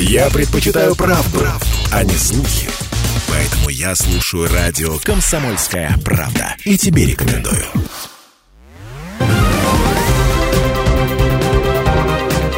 Я 0.00 0.30
предпочитаю 0.30 0.94
правду, 0.94 1.40
а 1.92 2.04
не 2.04 2.12
слухи. 2.12 2.68
Поэтому 3.28 3.68
я 3.68 3.96
слушаю 3.96 4.48
радио 4.48 4.96
«Комсомольская 5.02 5.92
правда». 6.04 6.54
И 6.64 6.78
тебе 6.78 7.04
рекомендую. 7.04 7.64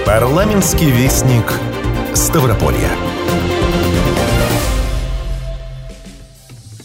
Парламентский 0.05 0.91
вестник 0.91 1.51
Ставрополья. 2.13 2.91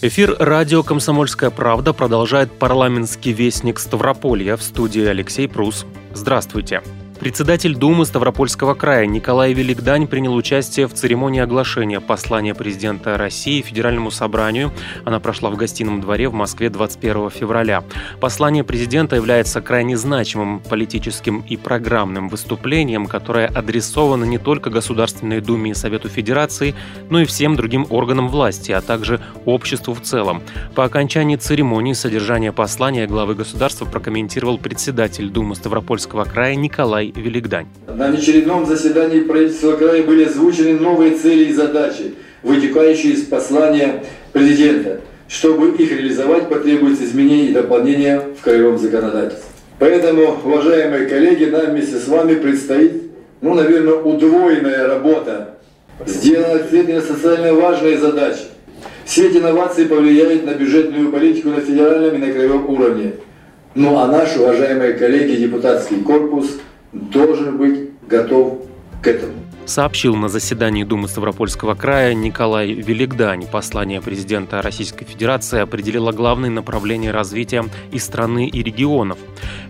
Эфир 0.02 0.38
радио 0.40 0.84
«Комсомольская 0.84 1.50
правда» 1.50 1.92
продолжает 1.92 2.58
парламентский 2.58 3.34
вестник 3.34 3.78
Ставрополья 3.78 4.56
в 4.56 4.64
студии 4.64 5.06
Алексей 5.06 5.50
Прус. 5.50 5.86
Здравствуйте. 6.14 6.82
Председатель 7.20 7.76
Думы 7.76 8.06
Ставропольского 8.06 8.74
края 8.74 9.06
Николай 9.06 9.54
Великдань 9.54 10.06
принял 10.06 10.36
участие 10.36 10.88
в 10.88 10.94
церемонии 10.94 11.42
оглашения 11.42 12.02
послания 12.02 12.54
президента 12.54 13.18
России 13.18 13.62
Федеральному 13.62 14.12
собранию. 14.12 14.72
Она 15.06 15.20
прошла 15.22 15.50
в 15.50 15.56
гостином 15.56 16.02
дворе 16.02 16.28
в 16.28 16.34
Москве 16.34 16.70
21 16.70 17.30
февраля. 17.30 17.84
Послание 18.20 18.66
президента 18.66 19.16
является 19.16 19.62
крайне 19.62 19.96
значимым 19.96 20.60
политическим 20.60 21.40
и 21.48 21.56
программным 21.56 22.28
выступлением, 22.28 23.06
которое 23.06 23.48
адресовано 23.48 24.26
не 24.26 24.38
только 24.38 24.70
Государственной 24.70 25.40
Думе 25.40 25.72
и 25.72 25.76
Совету 25.76 26.10
Федерации, 26.10 26.76
но 27.10 27.22
и 27.22 27.26
всем 27.26 27.56
другим 27.56 27.88
органам 27.90 28.28
власти, 28.28 28.74
а 28.74 28.82
также 28.82 29.22
обществу 29.46 29.94
в 29.94 30.02
целом. 30.02 30.44
По 30.76 30.84
окончании 30.84 31.38
церемонии 31.38 31.94
содержание 31.94 32.52
послания 32.52 33.08
главы 33.08 33.36
государства 33.36 33.86
прокомментировал 33.86 34.58
председатель 34.58 35.30
Думы 35.30 35.56
Ставропольского 35.56 36.26
края 36.26 36.56
Николай 36.56 37.05
Николай 37.08 37.26
Великдань. 37.26 37.68
На 37.88 38.08
очередном 38.08 38.66
заседании 38.66 39.22
правительства 39.22 39.74
края 39.74 40.04
были 40.04 40.26
озвучены 40.26 40.80
новые 40.80 41.16
цели 41.16 41.46
и 41.46 41.54
задачи, 41.54 42.16
вытекающие 42.44 43.14
из 43.14 43.24
послания 43.24 44.04
президента. 44.34 45.02
Чтобы 45.28 45.72
их 45.72 45.92
реализовать, 45.92 46.50
потребуется 46.50 47.04
изменения 47.04 47.48
и 47.48 47.54
дополнения 47.54 48.22
в 48.40 48.44
краевом 48.44 48.78
законодательстве. 48.78 49.50
Поэтому, 49.80 50.38
уважаемые 50.44 51.08
коллеги, 51.08 51.46
нам 51.46 51.72
вместе 51.72 51.98
с 51.98 52.08
вами 52.08 52.36
предстоит, 52.36 53.04
ну, 53.42 53.56
наверное, 53.56 53.96
удвоенная 53.96 54.88
работа. 54.88 55.56
Сделаны 56.06 56.60
действительно 56.60 57.02
социально 57.02 57.54
важные 57.54 57.98
задачи. 57.98 58.44
Все 59.06 59.28
эти 59.28 59.38
инновации 59.38 59.86
повлияют 59.86 60.46
на 60.46 60.52
бюджетную 60.52 61.12
политику 61.12 61.50
на 61.50 61.62
федеральном 61.62 62.16
и 62.16 62.18
на 62.18 62.32
краевом 62.32 62.70
уровне. 62.70 63.14
Ну 63.74 63.98
а 63.98 64.08
наш, 64.08 64.36
уважаемые 64.38 64.94
коллеги, 64.94 65.42
депутатский 65.42 65.98
корпус– 66.02 66.60
должен 66.96 67.58
быть 67.58 67.90
готов 68.08 68.62
к 69.02 69.08
этому 69.08 69.34
сообщил 69.66 70.16
на 70.16 70.30
заседании 70.30 70.84
Думы 70.84 71.08
Ставропольского 71.08 71.74
края 71.76 72.14
Николай 72.14 72.72
Великдань. 72.72 73.48
Послание 73.48 74.02
президента 74.02 74.62
Российской 74.62 75.06
Федерации 75.06 75.60
определило 75.60 76.12
главные 76.12 76.52
направления 76.52 77.12
развития 77.12 77.66
и 77.92 78.00
страны, 78.00 78.48
и 78.48 78.64
регионов. 78.64 79.18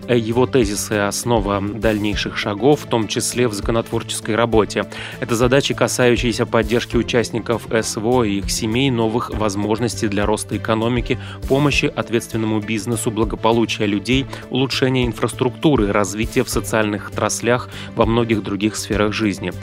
Его 0.07 0.45
тезисы– 0.45 0.93
основа 1.07 1.61
дальнейших 1.61 2.37
шагов, 2.37 2.81
в 2.81 2.87
том 2.87 3.07
числе 3.07 3.47
в 3.47 3.53
законотворческой 3.53 4.35
работе. 4.35 4.85
Это 5.19 5.35
задачи, 5.35 5.73
касающиеся 5.73 6.45
поддержки 6.45 6.95
участников 6.95 7.67
СВО 7.81 8.23
и 8.23 8.37
их 8.39 8.51
семей, 8.51 8.91
новых 8.91 9.31
возможностей 9.31 10.07
для 10.07 10.25
роста 10.25 10.57
экономики, 10.57 11.17
помощи 11.47 11.85
ответственному 11.85 12.59
бизнесу, 12.59 13.09
благополучия 13.09 13.85
людей, 13.87 14.25
улучшения 14.49 15.05
инфраструктуры, 15.05 15.91
развития 15.91 16.43
в 16.43 16.49
социальных 16.49 17.09
отраслях 17.09 17.69
во 17.95 18.05
многих 18.05 18.43
других 18.43 18.75
сферах 18.75 19.13
жизни. 19.13 19.53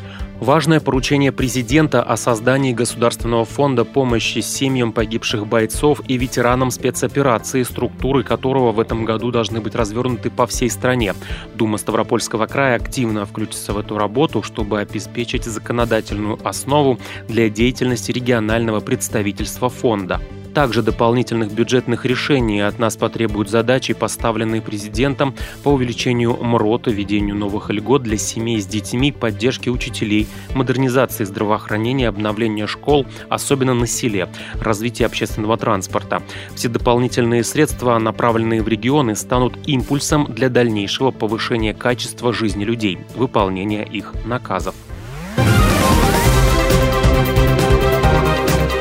Важное 0.43 0.81
поручение 0.81 1.31
президента 1.31 2.03
о 2.03 2.17
создании 2.17 2.73
Государственного 2.73 3.45
фонда 3.45 3.85
помощи 3.85 4.41
семьям 4.41 4.91
погибших 4.91 5.47
бойцов 5.47 6.01
и 6.09 6.17
ветеранам 6.17 6.73
спецоперации, 6.73 7.63
структуры 7.63 8.25
которого 8.25 8.73
в 8.73 8.81
этом 8.81 9.05
году 9.05 9.31
должны 9.31 9.61
быть 9.61 9.77
развернуты 9.77 10.31
по 10.31 10.49
всей 10.49 10.69
стране. 10.69 11.15
Дума 11.55 11.79
Ставропольского 11.79 12.47
края 12.47 12.75
активно 12.75 13.25
включится 13.25 13.73
в 13.73 13.79
эту 13.79 13.97
работу, 13.97 14.43
чтобы 14.43 14.81
обеспечить 14.81 15.45
законодательную 15.45 16.41
основу 16.43 16.99
для 17.29 17.49
деятельности 17.49 18.11
регионального 18.11 18.81
представительства 18.81 19.69
фонда. 19.69 20.21
Также 20.55 20.83
дополнительных 20.83 21.51
бюджетных 21.53 22.05
решений 22.05 22.61
от 22.61 22.79
нас 22.79 22.97
потребуют 22.97 23.49
задачи, 23.49 23.95
поставленные 23.95 24.61
президентом 24.61 25.35
по 25.63 25.71
увеличению 25.71 26.37
МРОТа, 26.37 26.91
введению 26.91 27.37
новых 27.37 27.71
льгот 27.71 28.03
для 28.03 28.19
семей 28.19 28.61
с 28.61 28.67
детьми, 28.67 29.13
поддержке 29.13 29.71
учителей, 29.71 30.27
модернизации 30.55 31.25
здравоохранения, 31.25 32.09
обновления 32.09 32.67
школ, 32.67 33.07
особенно 33.31 33.73
на 33.73 33.87
селе, 33.87 34.29
развитие 34.61 35.07
общественного 35.07 35.57
транспорта. 35.57 36.23
Все 36.55 36.69
дополнительные 36.69 37.45
средства, 37.45 37.99
направленные 37.99 38.63
в 38.63 38.69
регионы, 38.69 39.17
станут 39.17 39.57
импульсом 39.67 40.27
для 40.27 40.51
дальнейшего 40.51 41.13
повышения 41.13 41.73
качества 41.73 42.33
жизни 42.33 42.65
людей, 42.65 42.99
выполнения 43.17 43.85
их 43.85 44.13
наказов. 44.27 44.75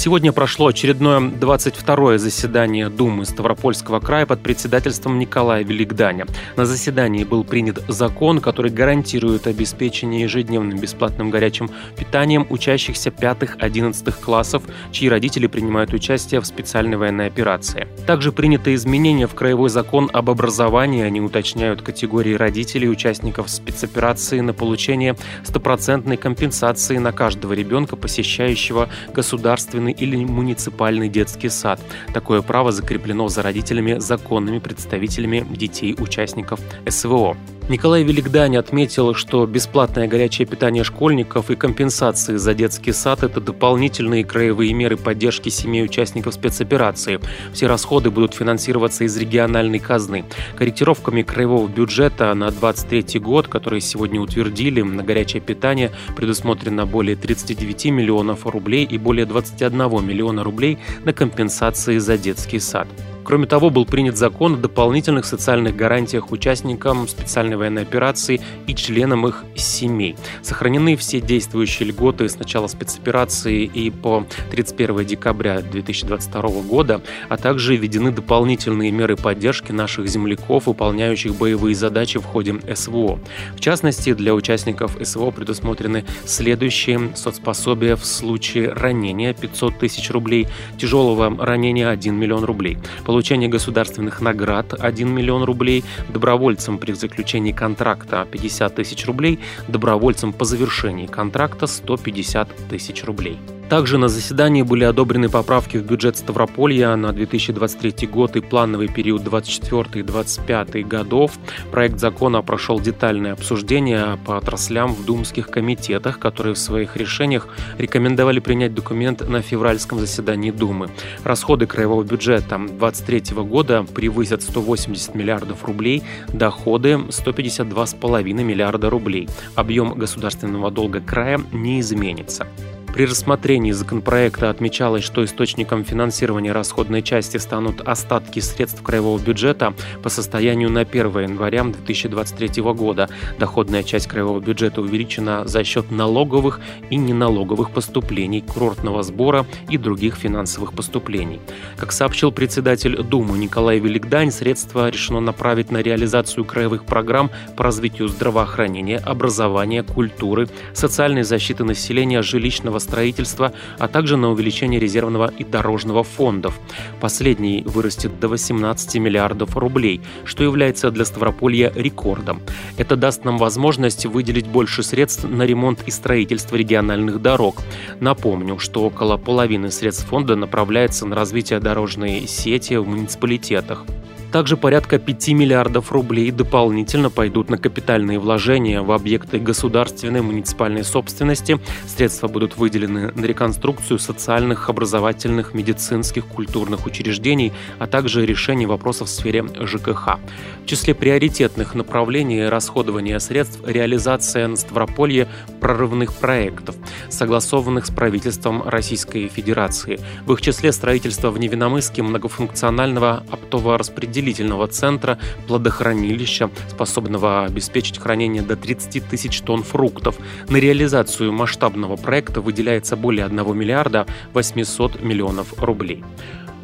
Сегодня 0.00 0.32
прошло 0.32 0.68
очередное 0.68 1.20
22-е 1.20 2.18
заседание 2.18 2.88
Думы 2.88 3.26
Ставропольского 3.26 4.00
края 4.00 4.24
под 4.24 4.42
председательством 4.42 5.18
Николая 5.18 5.62
Великданя. 5.62 6.26
На 6.56 6.64
заседании 6.64 7.22
был 7.22 7.44
принят 7.44 7.84
закон, 7.86 8.40
который 8.40 8.70
гарантирует 8.70 9.46
обеспечение 9.46 10.22
ежедневным 10.22 10.78
бесплатным 10.78 11.28
горячим 11.28 11.68
питанием 11.98 12.46
учащихся 12.48 13.10
5-11 13.10 14.24
классов, 14.24 14.62
чьи 14.90 15.06
родители 15.06 15.46
принимают 15.46 15.92
участие 15.92 16.40
в 16.40 16.46
специальной 16.46 16.96
военной 16.96 17.26
операции. 17.26 17.86
Также 18.06 18.32
приняты 18.32 18.72
изменения 18.72 19.26
в 19.26 19.34
Краевой 19.34 19.68
закон 19.68 20.08
об 20.14 20.30
образовании. 20.30 21.04
Они 21.04 21.20
уточняют 21.20 21.82
категории 21.82 22.32
родителей 22.32 22.88
участников 22.88 23.50
спецоперации 23.50 24.40
на 24.40 24.54
получение 24.54 25.14
стопроцентной 25.44 26.16
компенсации 26.16 26.96
на 26.96 27.12
каждого 27.12 27.52
ребенка, 27.52 27.96
посещающего 27.96 28.88
государственный 29.12 29.89
районный 29.90 29.92
или 29.92 30.24
муниципальный 30.24 31.08
детский 31.08 31.50
сад. 31.50 31.80
Такое 32.12 32.42
право 32.42 32.72
закреплено 32.72 33.28
за 33.28 33.42
родителями 33.42 33.98
законными 33.98 34.58
представителями 34.58 35.46
детей 35.50 35.94
участников 35.98 36.60
СВО. 36.88 37.36
Николай 37.68 38.02
Великдань 38.02 38.56
отметил, 38.56 39.14
что 39.14 39.46
бесплатное 39.46 40.08
горячее 40.08 40.46
питание 40.46 40.82
школьников 40.82 41.50
и 41.50 41.56
компенсации 41.56 42.36
за 42.36 42.52
детский 42.54 42.92
сад– 42.92 43.22
это 43.22 43.40
дополнительные 43.40 44.24
краевые 44.24 44.72
меры 44.72 44.96
поддержки 44.96 45.50
семей 45.50 45.84
участников 45.84 46.34
спецоперации. 46.34 47.20
Все 47.52 47.68
расходы 47.68 48.10
будут 48.10 48.34
финансироваться 48.34 49.04
из 49.04 49.16
региональной 49.16 49.78
казны. 49.78 50.24
Корректировками 50.56 51.22
краевого 51.22 51.68
бюджета 51.68 52.34
на 52.34 52.50
2023 52.50 53.20
год, 53.20 53.46
которые 53.46 53.80
сегодня 53.80 54.20
утвердили, 54.20 54.82
на 54.82 55.04
горячее 55.04 55.40
питание 55.40 55.92
предусмотрено 56.16 56.86
более 56.86 57.14
39 57.14 57.86
миллионов 57.86 58.46
рублей 58.46 58.84
и 58.84 58.98
более 58.98 59.26
21 59.26 60.04
миллиона 60.04 60.42
рублей 60.42 60.78
на 61.04 61.12
компенсации 61.12 61.98
за 61.98 62.18
детский 62.18 62.58
сад. 62.58 62.88
Кроме 63.24 63.46
того, 63.46 63.70
был 63.70 63.84
принят 63.84 64.16
закон 64.16 64.54
о 64.54 64.56
дополнительных 64.56 65.24
социальных 65.24 65.76
гарантиях 65.76 66.32
участникам 66.32 67.06
специальной 67.06 67.56
военной 67.56 67.82
операции 67.82 68.40
и 68.66 68.74
членам 68.74 69.26
их 69.26 69.44
семей. 69.54 70.16
Сохранены 70.42 70.96
все 70.96 71.20
действующие 71.20 71.88
льготы 71.88 72.28
с 72.28 72.38
начала 72.38 72.66
спецоперации 72.66 73.64
и 73.64 73.90
по 73.90 74.26
31 74.50 75.04
декабря 75.04 75.60
2022 75.60 76.42
года, 76.62 77.02
а 77.28 77.36
также 77.36 77.76
введены 77.76 78.10
дополнительные 78.10 78.90
меры 78.90 79.16
поддержки 79.16 79.72
наших 79.72 80.08
земляков, 80.08 80.66
выполняющих 80.66 81.34
боевые 81.34 81.74
задачи 81.74 82.18
в 82.18 82.24
ходе 82.24 82.60
СВО. 82.74 83.20
В 83.54 83.60
частности, 83.60 84.14
для 84.14 84.34
участников 84.34 84.96
СВО 85.02 85.30
предусмотрены 85.30 86.04
следующие 86.24 87.10
соцпособия 87.14 87.96
в 87.96 88.04
случае 88.04 88.72
ранения 88.72 89.34
500 89.34 89.78
тысяч 89.78 90.10
рублей, 90.10 90.48
тяжелого 90.78 91.44
ранения 91.44 91.88
1 91.88 92.14
миллион 92.14 92.44
рублей 92.44 92.78
получение 93.10 93.48
государственных 93.48 94.20
наград 94.20 94.72
1 94.78 95.08
миллион 95.12 95.42
рублей, 95.42 95.82
добровольцам 96.10 96.78
при 96.78 96.92
заключении 96.92 97.50
контракта 97.50 98.24
50 98.30 98.76
тысяч 98.76 99.04
рублей, 99.04 99.40
добровольцам 99.66 100.32
по 100.32 100.44
завершении 100.44 101.06
контракта 101.06 101.66
150 101.66 102.48
тысяч 102.68 103.02
рублей. 103.02 103.36
Также 103.70 103.98
на 103.98 104.08
заседании 104.08 104.62
были 104.62 104.82
одобрены 104.82 105.28
поправки 105.28 105.76
в 105.76 105.84
бюджет 105.84 106.16
Ставрополья 106.16 106.96
на 106.96 107.12
2023 107.12 108.08
год 108.08 108.34
и 108.34 108.40
плановый 108.40 108.88
период 108.88 109.22
24-25 109.22 110.82
годов. 110.82 111.38
Проект 111.70 112.00
закона 112.00 112.42
прошел 112.42 112.80
детальное 112.80 113.32
обсуждение 113.32 114.18
по 114.26 114.36
отраслям 114.36 114.92
в 114.92 115.04
думских 115.04 115.50
комитетах, 115.50 116.18
которые 116.18 116.54
в 116.54 116.58
своих 116.58 116.96
решениях 116.96 117.46
рекомендовали 117.78 118.40
принять 118.40 118.74
документ 118.74 119.28
на 119.28 119.40
февральском 119.40 120.00
заседании 120.00 120.50
Думы. 120.50 120.90
Расходы 121.22 121.66
краевого 121.66 122.02
бюджета 122.02 122.56
2023 122.56 123.36
года 123.44 123.84
превысят 123.84 124.42
180 124.42 125.14
миллиардов 125.14 125.64
рублей, 125.64 126.02
доходы 126.32 126.94
152,5 126.94 128.22
миллиарда 128.42 128.90
рублей. 128.90 129.28
Объем 129.54 129.94
государственного 129.94 130.72
долга 130.72 131.00
края 131.00 131.40
не 131.52 131.78
изменится. 131.78 132.48
При 132.92 133.06
рассмотрении 133.06 133.70
законопроекта 133.70 134.50
отмечалось, 134.50 135.04
что 135.04 135.24
источником 135.24 135.84
финансирования 135.84 136.50
расходной 136.50 137.02
части 137.02 137.36
станут 137.36 137.80
остатки 137.80 138.40
средств 138.40 138.82
краевого 138.82 139.18
бюджета 139.18 139.74
по 140.02 140.08
состоянию 140.08 140.70
на 140.70 140.80
1 140.80 141.20
января 141.20 141.62
2023 141.62 142.62
года. 142.62 143.08
Доходная 143.38 143.84
часть 143.84 144.08
краевого 144.08 144.40
бюджета 144.40 144.80
увеличена 144.80 145.46
за 145.46 145.62
счет 145.62 145.92
налоговых 145.92 146.60
и 146.90 146.96
неналоговых 146.96 147.70
поступлений, 147.70 148.40
курортного 148.40 149.04
сбора 149.04 149.46
и 149.68 149.78
других 149.78 150.16
финансовых 150.16 150.72
поступлений. 150.72 151.40
Как 151.76 151.92
сообщил 151.92 152.32
председатель 152.32 153.00
Думы 153.02 153.38
Николай 153.38 153.78
Великдань, 153.78 154.32
средства 154.32 154.90
решено 154.90 155.20
направить 155.20 155.70
на 155.70 155.78
реализацию 155.78 156.44
краевых 156.44 156.84
программ 156.84 157.30
по 157.56 157.62
развитию 157.62 158.08
здравоохранения, 158.08 158.98
образования, 158.98 159.84
культуры, 159.84 160.48
социальной 160.74 161.22
защиты 161.22 161.62
населения, 161.62 162.20
жилищного 162.20 162.79
строительства, 162.80 163.52
а 163.78 163.88
также 163.88 164.16
на 164.16 164.30
увеличение 164.30 164.80
резервного 164.80 165.32
и 165.38 165.44
дорожного 165.44 166.02
фондов. 166.02 166.58
Последний 167.00 167.62
вырастет 167.66 168.18
до 168.18 168.28
18 168.28 168.96
миллиардов 168.96 169.56
рублей, 169.56 170.00
что 170.24 170.42
является 170.42 170.90
для 170.90 171.04
Ставрополья 171.04 171.72
рекордом. 171.74 172.42
Это 172.76 172.96
даст 172.96 173.24
нам 173.24 173.38
возможность 173.38 174.06
выделить 174.06 174.46
больше 174.46 174.82
средств 174.82 175.24
на 175.24 175.44
ремонт 175.44 175.82
и 175.86 175.90
строительство 175.90 176.56
региональных 176.56 177.22
дорог. 177.22 177.62
Напомню, 178.00 178.58
что 178.58 178.84
около 178.84 179.16
половины 179.16 179.70
средств 179.70 180.06
фонда 180.06 180.36
направляется 180.36 181.06
на 181.06 181.16
развитие 181.16 181.60
дорожной 181.60 182.26
сети 182.26 182.74
в 182.74 182.86
муниципалитетах. 182.86 183.84
Также 184.32 184.56
порядка 184.56 185.00
5 185.00 185.28
миллиардов 185.28 185.90
рублей 185.90 186.30
дополнительно 186.30 187.10
пойдут 187.10 187.50
на 187.50 187.58
капитальные 187.58 188.20
вложения 188.20 188.80
в 188.80 188.92
объекты 188.92 189.40
государственной 189.40 190.22
муниципальной 190.22 190.84
собственности. 190.84 191.58
Средства 191.88 192.28
будут 192.28 192.56
выделены 192.56 193.10
на 193.10 193.24
реконструкцию 193.24 193.98
социальных, 193.98 194.68
образовательных, 194.68 195.52
медицинских, 195.52 196.26
культурных 196.26 196.86
учреждений, 196.86 197.52
а 197.80 197.88
также 197.88 198.24
решение 198.24 198.68
вопросов 198.68 199.08
в 199.08 199.10
сфере 199.10 199.44
ЖКХ. 199.60 200.20
В 200.62 200.66
числе 200.66 200.94
приоритетных 200.94 201.74
направлений 201.74 202.44
расходования 202.44 203.18
средств 203.18 203.60
реализация 203.66 204.46
на 204.46 204.54
Ставрополье 204.54 205.26
прорывных 205.60 206.14
проектов, 206.14 206.76
согласованных 207.08 207.86
с 207.86 207.90
правительством 207.90 208.62
Российской 208.62 209.26
Федерации. 209.26 209.98
В 210.24 210.34
их 210.34 210.40
числе 210.40 210.70
строительство 210.70 211.30
в 211.30 211.38
Невиномыске 211.38 212.02
многофункционального 212.02 213.24
оптового 213.28 213.76
распределения 213.76 214.19
распределительного 214.20 214.66
центра 214.68 215.18
плодохранилища, 215.46 216.50
способного 216.68 217.44
обеспечить 217.44 217.98
хранение 217.98 218.42
до 218.42 218.54
30 218.54 219.08
тысяч 219.08 219.40
тонн 219.40 219.62
фруктов. 219.62 220.16
На 220.48 220.58
реализацию 220.58 221.32
масштабного 221.32 221.96
проекта 221.96 222.42
выделяется 222.42 222.96
более 222.96 223.24
1 223.24 223.56
миллиарда 223.56 224.06
800 224.34 225.02
миллионов 225.02 225.62
рублей. 225.62 226.04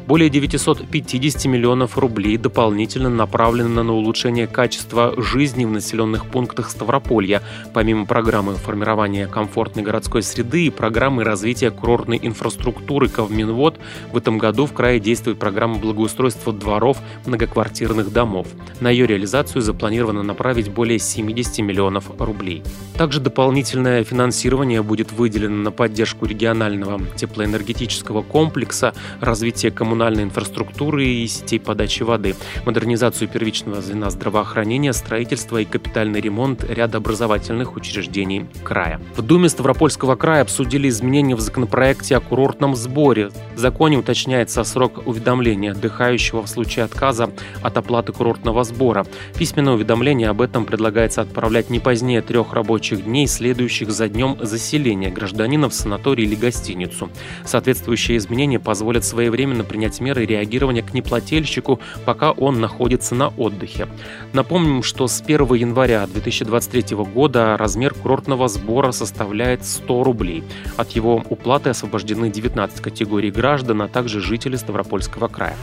Более 0.07 0.29
950 0.29 1.45
миллионов 1.47 1.97
рублей 1.97 2.37
дополнительно 2.37 3.09
направлено 3.09 3.83
на 3.83 3.93
улучшение 3.93 4.47
качества 4.47 5.13
жизни 5.17 5.65
в 5.65 5.71
населенных 5.71 6.27
пунктах 6.27 6.69
Ставрополья, 6.69 7.41
помимо 7.73 8.05
программы 8.05 8.55
формирования 8.55 9.27
комфортной 9.27 9.83
городской 9.83 10.23
среды 10.23 10.67
и 10.67 10.69
программы 10.69 11.25
развития 11.25 11.71
курортной 11.71 12.21
инфраструктуры 12.23 13.09
Ковминвод, 13.09 13.79
в 14.13 14.15
этом 14.15 14.37
году 14.37 14.65
в 14.65 14.71
крае 14.71 15.01
действует 15.01 15.39
программа 15.39 15.77
благоустройства 15.77 16.53
дворов 16.53 16.99
многоквартирных 17.25 18.13
домов. 18.13 18.47
На 18.79 18.89
ее 18.89 19.07
реализацию 19.07 19.61
запланировано 19.61 20.23
направить 20.23 20.69
более 20.69 20.99
70 20.99 21.59
миллионов 21.59 22.05
рублей. 22.17 22.63
Также 22.97 23.19
дополнительное 23.19 24.05
финансирование 24.05 24.81
будет 24.81 25.11
выделено 25.11 25.57
на 25.57 25.71
поддержку 25.71 26.25
регионального 26.25 27.01
теплоэнергетического 27.17 28.21
комплекса, 28.21 28.93
развитие 29.19 29.69
коммунальных 29.69 29.96
коммунальной 29.97 30.25
инфраструктуры 30.25 31.07
и 31.07 31.27
сетей 31.27 31.59
подачи 31.59 32.03
воды, 32.03 32.35
модернизацию 32.67 33.27
первичного 33.27 33.81
звена 33.81 34.11
здравоохранения, 34.11 34.93
строительство 34.93 35.57
и 35.57 35.65
капитальный 35.65 36.21
ремонт 36.21 36.63
ряда 36.63 36.99
образовательных 36.99 37.75
учреждений 37.75 38.45
края. 38.63 39.01
В 39.15 39.23
Думе 39.23 39.49
Ставропольского 39.49 40.15
края 40.15 40.43
обсудили 40.43 40.87
изменения 40.87 41.35
в 41.35 41.39
законопроекте 41.39 42.15
о 42.15 42.19
курортном 42.19 42.75
сборе. 42.75 43.31
В 43.55 43.57
законе 43.57 43.97
уточняется 43.97 44.63
срок 44.63 45.01
уведомления 45.07 45.71
отдыхающего 45.71 46.43
в 46.43 46.47
случае 46.47 46.85
отказа 46.85 47.31
от 47.63 47.75
оплаты 47.75 48.13
курортного 48.13 48.63
сбора. 48.63 49.03
Письменное 49.35 49.73
уведомление 49.73 50.29
об 50.29 50.41
этом 50.41 50.65
предлагается 50.65 51.21
отправлять 51.21 51.71
не 51.71 51.79
позднее 51.79 52.21
трех 52.21 52.53
рабочих 52.53 53.03
дней, 53.03 53.25
следующих 53.25 53.89
за 53.89 54.09
днем 54.09 54.37
заселения 54.39 55.09
гражданина 55.09 55.69
в 55.69 55.73
санаторий 55.73 56.25
или 56.25 56.35
гостиницу. 56.35 57.09
Соответствующие 57.45 58.17
изменения 58.17 58.59
позволят 58.59 59.03
своевременно 59.03 59.63
принять 59.63 59.86
принять 59.87 60.01
меры 60.01 60.25
реагирования 60.25 60.81
к 60.81 60.93
неплательщику, 60.93 61.79
пока 62.05 62.31
он 62.31 62.59
находится 62.59 63.15
на 63.15 63.29
отдыхе. 63.29 63.87
Напомним, 64.33 64.83
что 64.83 65.07
с 65.07 65.21
1 65.21 65.53
января 65.53 66.05
2023 66.07 66.95
года 66.97 67.57
размер 67.57 67.93
курортного 67.93 68.47
сбора 68.47 68.91
составляет 68.91 69.65
100 69.65 70.03
рублей. 70.03 70.43
От 70.77 70.91
его 70.91 71.23
уплаты 71.29 71.69
освобождены 71.69 72.29
19 72.29 72.81
категорий 72.81 73.31
граждан, 73.31 73.81
а 73.81 73.87
также 73.87 74.19
жители 74.19 74.57
Ставропольского 74.57 75.27
края. 75.27 75.55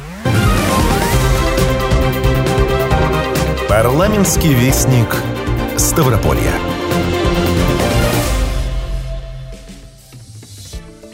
Парламентский 3.69 4.55
вестник 4.55 5.17
Ставрополья. 5.77 6.74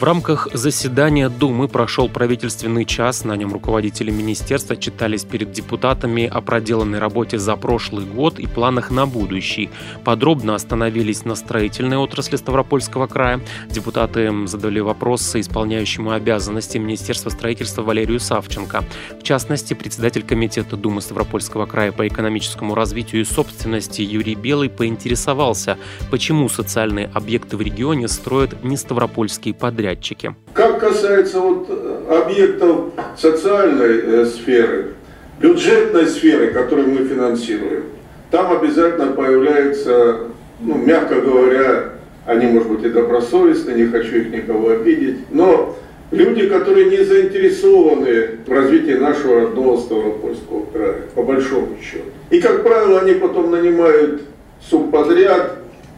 В 0.01 0.03
рамках 0.03 0.47
заседания 0.51 1.29
Думы 1.29 1.67
прошел 1.67 2.09
правительственный 2.09 2.85
час. 2.85 3.23
На 3.23 3.35
нем 3.35 3.53
руководители 3.53 4.09
министерства 4.09 4.75
читались 4.75 5.25
перед 5.25 5.51
депутатами 5.51 6.25
о 6.25 6.41
проделанной 6.41 6.97
работе 6.97 7.37
за 7.37 7.55
прошлый 7.55 8.07
год 8.07 8.39
и 8.39 8.47
планах 8.47 8.89
на 8.89 9.05
будущий. 9.05 9.69
Подробно 10.03 10.55
остановились 10.55 11.23
на 11.23 11.35
строительной 11.35 11.97
отрасли 11.97 12.35
Ставропольского 12.35 13.05
края. 13.05 13.41
Депутаты 13.69 14.47
задали 14.47 14.79
вопросы 14.79 15.39
исполняющему 15.39 16.09
обязанности 16.09 16.79
Министерства 16.79 17.29
строительства 17.29 17.83
Валерию 17.83 18.19
Савченко. 18.19 18.83
В 19.19 19.21
частности, 19.21 19.75
председатель 19.75 20.23
комитета 20.23 20.77
Думы 20.77 21.01
Ставропольского 21.01 21.67
края 21.67 21.91
по 21.91 22.07
экономическому 22.07 22.73
развитию 22.73 23.21
и 23.21 23.25
собственности 23.25 24.01
Юрий 24.01 24.33
Белый 24.33 24.71
поинтересовался, 24.71 25.77
почему 26.09 26.49
социальные 26.49 27.11
объекты 27.13 27.55
в 27.55 27.61
регионе 27.61 28.07
строят 28.07 28.63
не 28.63 28.77
ставропольские 28.77 29.53
подряд 29.53 29.90
подрядчики. 29.91 30.35
Как 30.53 30.79
касается 30.79 31.39
вот 31.39 31.67
э, 31.69 32.23
объектов 32.23 32.91
социальной 33.17 34.01
э, 34.01 34.25
сферы, 34.25 34.93
бюджетной 35.39 36.07
сферы, 36.07 36.51
которую 36.51 36.89
мы 36.89 37.07
финансируем, 37.07 37.83
там 38.29 38.51
обязательно 38.51 39.07
появляются, 39.07 40.27
ну, 40.59 40.75
мягко 40.75 41.21
говоря, 41.21 41.89
они, 42.25 42.47
может 42.47 42.69
быть, 42.69 42.83
и 42.85 42.89
добросовестны, 42.89 43.71
не 43.71 43.87
хочу 43.87 44.17
их 44.17 44.31
никого 44.31 44.69
обидеть, 44.69 45.17
но 45.31 45.75
люди, 46.11 46.47
которые 46.47 46.89
не 46.89 47.03
заинтересованы 47.03 48.39
в 48.45 48.51
развитии 48.51 48.93
нашего 48.93 49.41
родного 49.41 49.77
Ставропольского 49.77 50.65
края, 50.71 50.95
по 51.15 51.23
большому 51.23 51.77
счету. 51.81 52.05
И, 52.29 52.39
как 52.39 52.63
правило, 52.63 53.01
они 53.01 53.13
потом 53.13 53.51
нанимают 53.51 54.21
субподряд, 54.69 55.57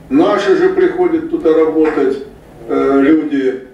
наши 0.09 0.55
же 0.55 0.69
приходят 0.69 1.29
туда 1.29 1.53
работать 1.53 2.19
э, 2.69 3.00
люди 3.01 3.73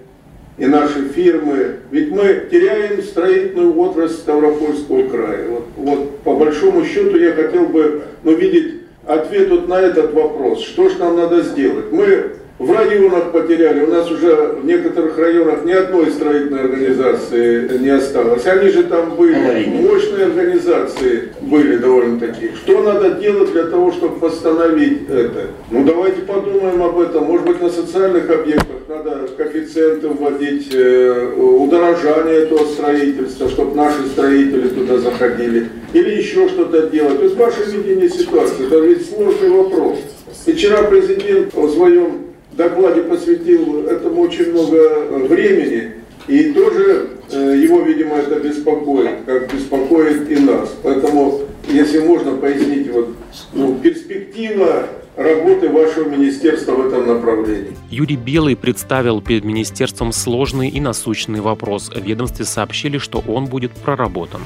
и 0.58 0.66
наши 0.66 1.08
фирмы. 1.08 1.76
Ведь 1.90 2.10
мы 2.10 2.46
теряем 2.50 3.02
строительную 3.02 3.78
отрасль 3.78 4.14
Ставропольского 4.14 5.08
края. 5.08 5.48
Вот, 5.48 5.66
вот 5.76 6.18
по 6.20 6.36
большому 6.36 6.84
счету 6.84 7.16
я 7.16 7.32
хотел 7.32 7.66
бы 7.66 8.02
ну, 8.24 8.34
видеть 8.34 8.82
ответ 9.06 9.48
вот 9.50 9.68
на 9.68 9.80
этот 9.80 10.12
вопрос. 10.12 10.62
Что 10.62 10.88
же 10.88 10.98
нам 10.98 11.16
надо 11.16 11.42
сделать? 11.42 11.92
Мы 11.92 12.32
в 12.60 12.70
районах 12.72 13.32
потеряли. 13.32 13.80
У 13.84 13.86
нас 13.86 14.10
уже 14.10 14.58
в 14.60 14.66
некоторых 14.66 15.16
районах 15.16 15.64
ни 15.64 15.72
одной 15.72 16.10
строительной 16.10 16.60
организации 16.60 17.78
не 17.78 17.88
осталось. 17.88 18.46
Они 18.46 18.68
же 18.68 18.84
там 18.84 19.16
были, 19.16 19.64
мощные 19.66 20.26
организации 20.26 21.30
были 21.40 21.78
довольно-таки. 21.78 22.50
Что 22.56 22.82
надо 22.82 23.12
делать 23.12 23.52
для 23.52 23.64
того, 23.64 23.92
чтобы 23.92 24.18
восстановить 24.18 25.08
это? 25.08 25.46
Ну 25.70 25.84
давайте 25.84 26.20
подумаем 26.20 26.82
об 26.82 27.00
этом. 27.00 27.24
Может 27.24 27.46
быть 27.46 27.62
на 27.62 27.70
социальных 27.70 28.28
объектах 28.28 28.76
надо 28.88 29.28
коэффициенты 29.38 30.08
вводить, 30.08 30.68
э, 30.74 31.32
удорожание 31.38 32.40
этого 32.40 32.66
строительства, 32.66 33.48
чтобы 33.48 33.74
наши 33.74 34.06
строители 34.08 34.68
туда 34.68 34.98
заходили. 34.98 35.68
Или 35.94 36.10
еще 36.10 36.46
что-то 36.48 36.88
делать. 36.88 37.20
То 37.20 37.24
есть 37.24 37.36
ваше 37.36 37.64
видение 37.70 38.10
ситуации, 38.10 38.66
это 38.66 38.80
ведь 38.80 39.08
сложный 39.08 39.48
вопрос. 39.48 39.98
И 40.46 40.52
вчера 40.52 40.82
президент 40.84 41.54
в 41.54 41.70
своем 41.70 42.19
докладе 42.60 43.02
посвятил 43.02 43.86
этому 43.86 44.22
очень 44.22 44.52
много 44.52 44.76
э, 44.76 45.26
времени, 45.26 45.92
и 46.28 46.52
тоже 46.52 47.08
э, 47.30 47.56
его, 47.56 47.80
видимо, 47.80 48.16
это 48.16 48.38
беспокоит, 48.38 49.24
как 49.26 49.52
беспокоит 49.52 50.30
и 50.30 50.36
нас. 50.36 50.74
Поэтому, 50.82 51.40
если 51.68 52.00
можно, 52.00 52.32
пояснить 52.36 52.92
вот, 52.92 53.08
ну, 53.54 53.76
перспектива 53.76 54.88
работы 55.16 55.68
вашего 55.68 56.08
министерства 56.08 56.72
в 56.72 56.86
этом 56.86 57.06
направлении. 57.06 57.76
Юрий 57.90 58.16
Белый 58.16 58.56
представил 58.56 59.20
перед 59.20 59.44
министерством 59.44 60.12
сложный 60.12 60.68
и 60.68 60.80
насущный 60.80 61.40
вопрос. 61.40 61.90
В 61.90 62.02
ведомстве 62.02 62.44
сообщили, 62.44 62.98
что 62.98 63.22
он 63.26 63.46
будет 63.46 63.72
проработан. 63.72 64.40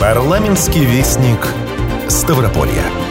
Парламентский 0.00 0.84
вестник 0.84 1.40
Ставрополья. 2.08 3.05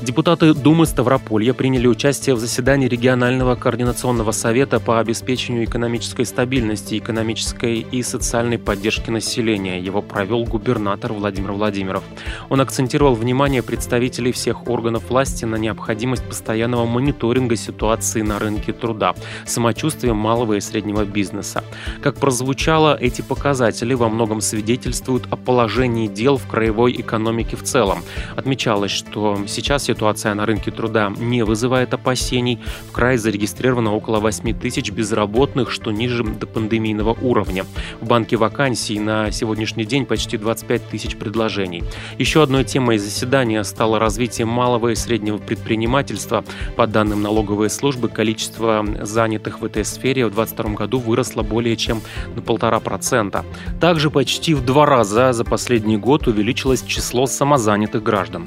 Депутаты 0.00 0.54
Думы 0.54 0.86
Ставрополья 0.86 1.52
приняли 1.52 1.88
участие 1.88 2.36
в 2.36 2.38
заседании 2.38 2.86
регионального 2.86 3.56
координационного 3.56 4.30
совета 4.30 4.78
по 4.78 5.00
обеспечению 5.00 5.64
экономической 5.64 6.24
стабильности, 6.24 6.96
экономической 6.96 7.80
и 7.80 8.02
социальной 8.04 8.58
поддержки 8.58 9.10
населения. 9.10 9.80
Его 9.80 10.00
провел 10.00 10.44
губернатор 10.44 11.12
Владимир 11.12 11.50
Владимиров. 11.50 12.04
Он 12.48 12.60
акцентировал 12.60 13.14
внимание 13.14 13.60
представителей 13.60 14.30
всех 14.30 14.68
органов 14.68 15.10
власти 15.10 15.44
на 15.44 15.56
необходимость 15.56 16.24
постоянного 16.28 16.86
мониторинга 16.86 17.56
ситуации 17.56 18.22
на 18.22 18.38
рынке 18.38 18.72
труда, 18.72 19.16
самочувствия 19.46 20.14
малого 20.14 20.54
и 20.54 20.60
среднего 20.60 21.04
бизнеса. 21.04 21.64
Как 22.02 22.14
прозвучало, 22.14 22.96
эти 23.00 23.20
показатели 23.20 23.94
во 23.94 24.08
многом 24.08 24.42
свидетельствуют 24.42 25.26
о 25.30 25.36
положении 25.36 26.06
дел 26.06 26.36
в 26.36 26.46
краевой 26.46 26.92
экономике 26.92 27.56
в 27.56 27.64
целом. 27.64 28.04
Отмечалось, 28.36 28.92
что 28.92 29.38
сейчас 29.48 29.87
ситуация 29.88 30.34
на 30.34 30.44
рынке 30.44 30.70
труда 30.70 31.10
не 31.16 31.42
вызывает 31.44 31.94
опасений. 31.94 32.58
В 32.88 32.92
крае 32.92 33.16
зарегистрировано 33.16 33.94
около 33.94 34.20
8 34.20 34.58
тысяч 34.58 34.90
безработных, 34.90 35.70
что 35.70 35.90
ниже 35.90 36.24
до 36.24 36.46
пандемийного 36.46 37.16
уровня. 37.22 37.64
В 38.00 38.06
банке 38.06 38.36
вакансий 38.36 39.00
на 39.00 39.30
сегодняшний 39.30 39.86
день 39.86 40.04
почти 40.04 40.36
25 40.36 40.88
тысяч 40.90 41.16
предложений. 41.16 41.84
Еще 42.18 42.42
одной 42.42 42.64
темой 42.64 42.98
заседания 42.98 43.64
стало 43.64 43.98
развитие 43.98 44.44
малого 44.46 44.88
и 44.88 44.94
среднего 44.94 45.38
предпринимательства. 45.38 46.44
По 46.76 46.86
данным 46.86 47.22
налоговой 47.22 47.70
службы, 47.70 48.08
количество 48.08 48.84
занятых 49.02 49.60
в 49.60 49.64
этой 49.64 49.84
сфере 49.84 50.26
в 50.26 50.34
2022 50.34 50.74
году 50.74 50.98
выросло 50.98 51.42
более 51.42 51.76
чем 51.76 52.02
на 52.34 52.42
полтора 52.42 52.80
процента. 52.80 53.44
Также 53.80 54.10
почти 54.10 54.52
в 54.54 54.64
два 54.64 54.84
раза 54.84 55.32
за 55.32 55.44
последний 55.44 55.96
год 55.96 56.26
увеличилось 56.28 56.82
число 56.82 57.26
самозанятых 57.26 58.02
граждан. 58.02 58.46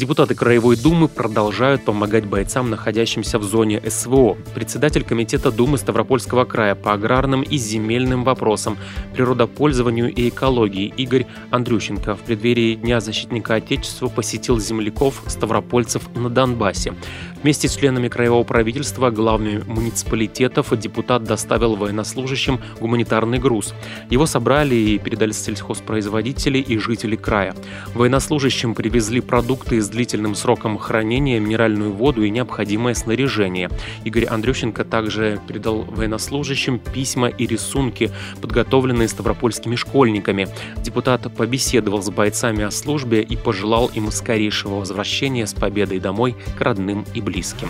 Депутаты 0.00 0.34
Краевой 0.34 0.76
Думы 0.76 1.08
продолжают 1.08 1.84
помогать 1.84 2.24
бойцам, 2.24 2.70
находящимся 2.70 3.38
в 3.38 3.42
зоне 3.42 3.82
СВО. 3.86 4.38
Председатель 4.54 5.04
Комитета 5.04 5.52
Думы 5.52 5.76
Ставропольского 5.76 6.46
края 6.46 6.74
по 6.74 6.94
аграрным 6.94 7.42
и 7.42 7.58
земельным 7.58 8.24
вопросам, 8.24 8.78
природопользованию 9.12 10.10
и 10.10 10.30
экологии 10.30 10.86
Игорь 10.96 11.26
Андрющенко 11.50 12.16
в 12.16 12.20
преддверии 12.20 12.76
Дня 12.76 13.00
защитника 13.00 13.56
Отечества 13.56 14.08
посетил 14.08 14.58
земляков 14.58 15.22
ставропольцев 15.26 16.08
на 16.16 16.30
Донбассе. 16.30 16.94
Вместе 17.42 17.68
с 17.68 17.76
членами 17.76 18.08
краевого 18.08 18.42
правительства, 18.42 19.10
главными 19.10 19.62
муниципалитетов, 19.66 20.78
депутат 20.78 21.24
доставил 21.24 21.76
военнослужащим 21.76 22.60
гуманитарный 22.80 23.38
груз. 23.38 23.74
Его 24.08 24.24
собрали 24.24 24.74
и 24.74 24.98
передали 24.98 25.32
сельхозпроизводители 25.32 26.58
и 26.58 26.78
жители 26.78 27.16
края. 27.16 27.54
Военнослужащим 27.94 28.74
привезли 28.74 29.20
продукты 29.20 29.76
из 29.76 29.89
длительным 29.90 30.34
сроком 30.34 30.78
хранения, 30.78 31.38
минеральную 31.40 31.92
воду 31.92 32.22
и 32.22 32.30
необходимое 32.30 32.94
снаряжение. 32.94 33.70
Игорь 34.04 34.24
Андрющенко 34.24 34.84
также 34.84 35.40
передал 35.46 35.82
военнослужащим 35.82 36.78
письма 36.78 37.28
и 37.28 37.46
рисунки, 37.46 38.10
подготовленные 38.40 39.08
ставропольскими 39.08 39.76
школьниками. 39.76 40.48
Депутат 40.82 41.32
побеседовал 41.34 42.02
с 42.02 42.10
бойцами 42.10 42.64
о 42.64 42.70
службе 42.70 43.22
и 43.22 43.36
пожелал 43.36 43.90
им 43.92 44.10
скорейшего 44.10 44.76
возвращения 44.76 45.46
с 45.46 45.54
победой 45.54 45.98
домой 45.98 46.36
к 46.56 46.60
родным 46.60 47.04
и 47.14 47.20
близким. 47.20 47.68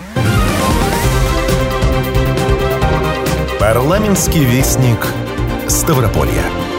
Парламентский 3.59 4.45
вестник 4.45 5.07
Ставрополья. 5.69 6.70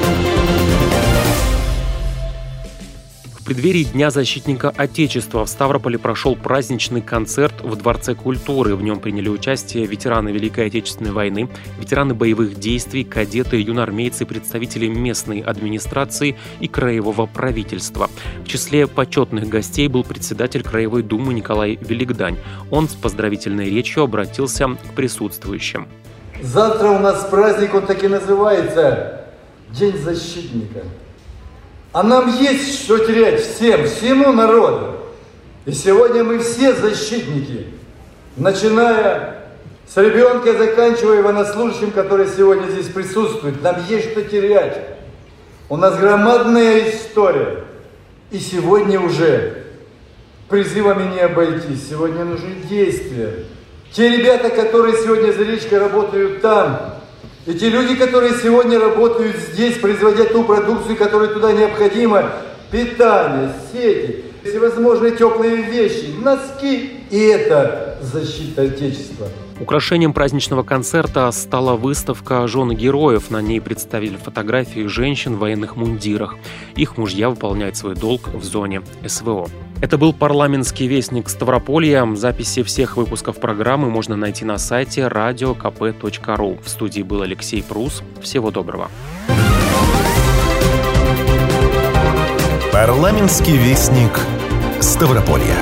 Преддверии 3.51 3.83
Дня 3.83 4.11
защитника 4.11 4.69
Отечества 4.69 5.43
в 5.43 5.49
Ставрополе 5.49 5.99
прошел 5.99 6.37
праздничный 6.37 7.01
концерт 7.01 7.53
в 7.61 7.75
Дворце 7.75 8.15
культуры. 8.15 8.77
В 8.77 8.81
нем 8.81 9.01
приняли 9.01 9.27
участие 9.27 9.85
ветераны 9.85 10.29
Великой 10.29 10.67
Отечественной 10.67 11.11
войны, 11.11 11.49
ветераны 11.77 12.13
боевых 12.13 12.57
действий, 12.57 13.03
кадеты, 13.03 13.59
юноармейцы, 13.59 14.25
представители 14.25 14.87
местной 14.87 15.41
администрации 15.41 16.37
и 16.61 16.69
краевого 16.69 17.25
правительства. 17.25 18.09
В 18.45 18.47
числе 18.47 18.87
почетных 18.87 19.49
гостей 19.49 19.89
был 19.89 20.05
председатель 20.05 20.63
Краевой 20.63 21.03
думы 21.03 21.33
Николай 21.33 21.77
Великдань. 21.81 22.37
Он 22.69 22.87
с 22.87 22.93
поздравительной 22.93 23.69
речью 23.69 24.03
обратился 24.03 24.69
к 24.69 24.95
присутствующим. 24.95 25.89
Завтра 26.41 26.87
у 26.87 26.99
нас 26.99 27.27
праздник, 27.29 27.73
он 27.73 27.85
так 27.85 28.01
и 28.01 28.07
называется 28.07 29.25
День 29.71 29.97
защитника. 29.97 30.83
А 31.93 32.03
нам 32.03 32.33
есть 32.39 32.83
что 32.83 32.99
терять 32.99 33.41
всем, 33.41 33.85
всему 33.85 34.31
народу. 34.31 34.97
И 35.65 35.73
сегодня 35.73 36.23
мы 36.23 36.39
все 36.39 36.73
защитники, 36.73 37.67
начиная 38.37 39.41
с 39.87 39.97
ребенка, 39.97 40.53
заканчивая 40.53 41.21
военнослужащим, 41.21 41.91
который 41.91 42.27
сегодня 42.27 42.67
здесь 42.67 42.87
присутствует. 42.87 43.61
Нам 43.61 43.75
есть 43.89 44.11
что 44.11 44.21
терять. 44.21 44.79
У 45.67 45.75
нас 45.75 45.97
громадная 45.97 46.89
история. 46.89 47.65
И 48.31 48.39
сегодня 48.39 48.99
уже 49.01 49.65
призывами 50.47 51.13
не 51.13 51.19
обойтись. 51.19 51.89
Сегодня 51.89 52.23
нужны 52.23 52.55
действия. 52.69 53.45
Те 53.91 54.17
ребята, 54.17 54.49
которые 54.49 54.95
сегодня 54.95 55.33
за 55.33 55.43
речкой 55.43 55.79
работают 55.79 56.41
там, 56.41 57.00
и 57.45 57.53
те 57.53 57.69
люди, 57.69 57.95
которые 57.95 58.33
сегодня 58.35 58.79
работают 58.79 59.35
здесь, 59.35 59.77
производя 59.77 60.25
ту 60.25 60.43
продукцию, 60.43 60.95
которая 60.95 61.29
туда 61.29 61.51
необходима, 61.51 62.31
питание, 62.71 63.53
сети, 63.71 64.25
всевозможные 64.43 65.15
теплые 65.15 65.57
вещи, 65.57 66.13
носки, 66.23 66.91
и 67.09 67.19
это 67.19 67.97
защита 68.01 68.63
Отечества. 68.63 69.27
Украшением 69.59 70.13
праздничного 70.13 70.63
концерта 70.63 71.31
стала 71.31 71.75
выставка 71.75 72.47
«Жены 72.47 72.73
героев». 72.73 73.29
На 73.29 73.41
ней 73.41 73.61
представили 73.61 74.17
фотографии 74.17 74.87
женщин 74.87 75.35
в 75.35 75.39
военных 75.39 75.75
мундирах. 75.75 76.37
Их 76.75 76.97
мужья 76.97 77.29
выполняют 77.29 77.77
свой 77.77 77.95
долг 77.95 78.27
в 78.33 78.43
зоне 78.43 78.81
СВО. 79.05 79.47
Это 79.81 79.97
был 79.97 80.13
парламентский 80.13 80.85
вестник 80.85 81.27
Ставрополья. 81.27 82.07
Записи 82.15 82.61
всех 82.61 82.97
выпусков 82.97 83.39
программы 83.39 83.89
можно 83.89 84.15
найти 84.15 84.45
на 84.45 84.59
сайте 84.59 85.01
radiokp.ru. 85.01 86.59
В 86.63 86.69
студии 86.69 87.01
был 87.01 87.23
Алексей 87.23 87.63
Прус. 87.63 88.03
Всего 88.21 88.51
доброго. 88.51 88.91
Парламентский 92.71 93.57
вестник 93.57 94.11
Ставрополья. 94.79 95.57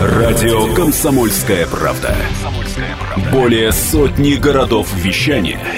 Радио 0.00 0.72
«Комсомольская 0.72 1.66
правда». 1.66 2.14
Более 3.32 3.72
сотни 3.72 4.34
городов 4.34 4.88
вещания– 4.94 5.58